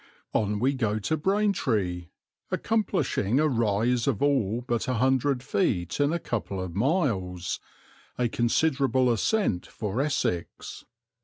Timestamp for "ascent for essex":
9.11-10.85